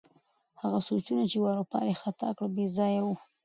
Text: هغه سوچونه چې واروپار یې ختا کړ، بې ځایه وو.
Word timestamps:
هغه 0.61 0.79
سوچونه 0.87 1.23
چې 1.31 1.37
واروپار 1.39 1.85
یې 1.89 1.95
ختا 2.01 2.29
کړ، 2.37 2.47
بې 2.55 2.65
ځایه 2.77 3.01
وو. 3.05 3.15